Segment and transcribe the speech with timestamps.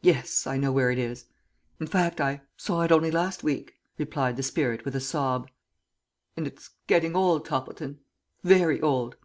[0.00, 1.26] "Yes, I know where it is.
[1.78, 5.50] In fact I saw it only last week," replied the spirit with a sob,
[6.38, 7.98] "and it's getting old, Toppleton,
[8.42, 9.16] very old.